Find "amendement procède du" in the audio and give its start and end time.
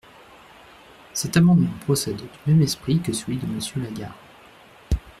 1.37-2.27